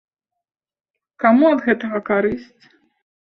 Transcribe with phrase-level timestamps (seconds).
[1.25, 2.63] Каму ад гэтага карысць?